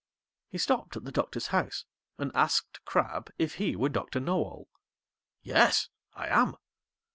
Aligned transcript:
He 0.49 0.57
stopped 0.57 0.97
at 0.97 1.03
the 1.03 1.11
Doctor's 1.11 1.49
house, 1.53 1.85
and 2.17 2.31
asked 2.33 2.83
Crabb 2.85 3.29
if 3.37 3.57
he 3.57 3.75
were 3.75 3.87
Doctor 3.87 4.19
Know 4.19 4.41
all. 4.43 4.69
'Yes, 5.43 5.89
I 6.15 6.25
am.' 6.25 6.55